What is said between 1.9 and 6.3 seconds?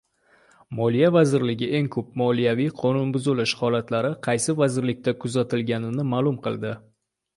ko‘p moliyaviy qonunbuzilish holatlari qaysi vazirliklarda kuzatilganini